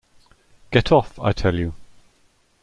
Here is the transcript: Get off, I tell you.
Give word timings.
Get 0.71 0.91
off, 0.91 1.19
I 1.19 1.31
tell 1.31 1.53
you. 1.53 1.75